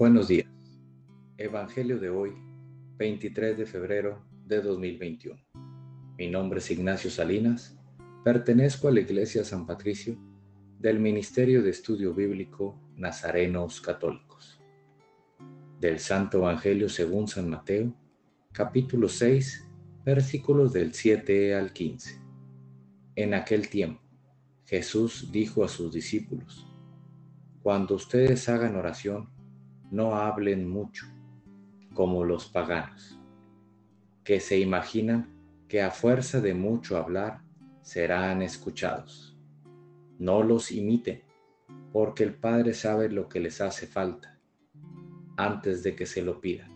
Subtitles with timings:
[0.00, 0.46] Buenos días.
[1.36, 2.32] Evangelio de hoy,
[2.96, 5.38] 23 de febrero de 2021.
[6.16, 7.78] Mi nombre es Ignacio Salinas.
[8.24, 10.16] Pertenezco a la Iglesia San Patricio
[10.78, 14.58] del Ministerio de Estudio Bíblico Nazarenos Católicos.
[15.78, 17.92] Del Santo Evangelio según San Mateo,
[18.52, 19.68] capítulo 6,
[20.02, 22.18] versículos del 7 al 15.
[23.16, 24.00] En aquel tiempo,
[24.64, 26.66] Jesús dijo a sus discípulos,
[27.62, 29.28] Cuando ustedes hagan oración,
[29.90, 31.06] no hablen mucho,
[31.94, 33.18] como los paganos,
[34.24, 35.28] que se imaginan
[35.68, 37.42] que a fuerza de mucho hablar
[37.82, 39.36] serán escuchados.
[40.18, 41.22] No los imiten,
[41.92, 44.38] porque el Padre sabe lo que les hace falta,
[45.36, 46.70] antes de que se lo pidan.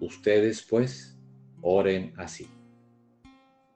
[0.00, 1.18] Ustedes, pues,
[1.60, 2.48] oren así.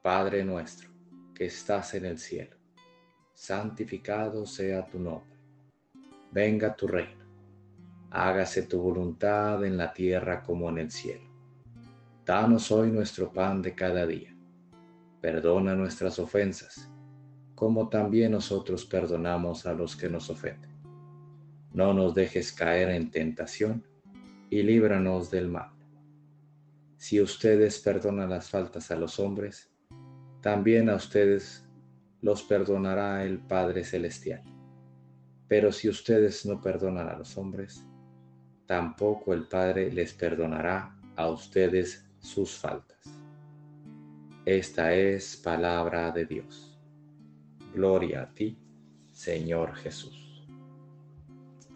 [0.03, 0.89] Padre nuestro,
[1.35, 2.57] que estás en el cielo,
[3.33, 5.35] santificado sea tu nombre.
[6.31, 7.24] Venga tu reino
[8.15, 11.29] hágase tu voluntad en la tierra como en el cielo.
[12.25, 14.33] Danos hoy nuestro pan de cada día.
[15.21, 16.89] Perdona nuestras ofensas,
[17.57, 20.71] como también nosotros perdonamos a los que nos ofenden.
[21.73, 23.85] No nos dejes caer en tentación
[24.49, 25.73] y líbranos del mal.
[26.97, 29.73] Si ustedes perdonan las faltas a los hombres,
[30.41, 31.69] también a ustedes
[32.21, 34.43] los perdonará el Padre Celestial.
[35.49, 37.85] Pero si ustedes no perdonan a los hombres,
[38.67, 42.99] tampoco el Padre les perdonará a ustedes sus faltas.
[44.45, 46.79] Esta es palabra de Dios.
[47.73, 48.59] Gloria a ti,
[49.13, 50.47] Señor Jesús.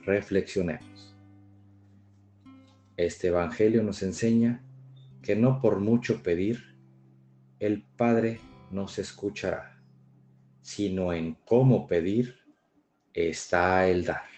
[0.04, 1.16] Reflexionemos.
[2.96, 4.62] Este Evangelio nos enseña
[5.22, 6.76] que no por mucho pedir,
[7.58, 9.80] el Padre nos escuchará,
[10.62, 12.38] sino en cómo pedir
[13.12, 14.37] está el dar.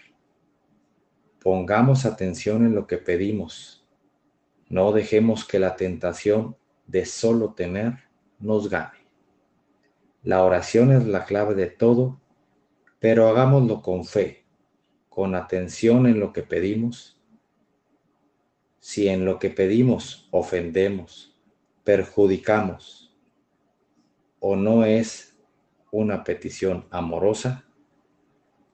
[1.41, 3.83] Pongamos atención en lo que pedimos.
[4.69, 7.93] No dejemos que la tentación de solo tener
[8.37, 8.99] nos gane.
[10.21, 12.21] La oración es la clave de todo,
[12.99, 14.45] pero hagámoslo con fe,
[15.09, 17.19] con atención en lo que pedimos.
[18.79, 21.35] Si en lo que pedimos ofendemos,
[21.83, 23.17] perjudicamos
[24.39, 25.35] o no es
[25.91, 27.65] una petición amorosa,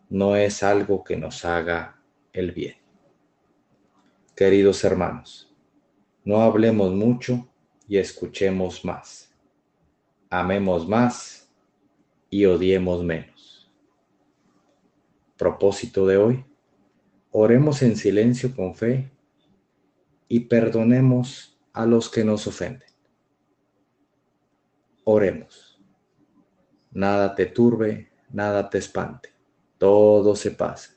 [0.10, 1.97] no es algo que nos haga
[2.38, 2.76] el bien.
[4.36, 5.52] Queridos hermanos,
[6.24, 7.50] no hablemos mucho
[7.88, 9.34] y escuchemos más.
[10.30, 11.52] Amemos más
[12.30, 13.72] y odiemos menos.
[15.36, 16.46] Propósito de hoy,
[17.32, 19.10] oremos en silencio con fe
[20.28, 22.90] y perdonemos a los que nos ofenden.
[25.06, 25.82] Oremos.
[26.92, 29.30] Nada te turbe, nada te espante,
[29.80, 30.97] todo se pasa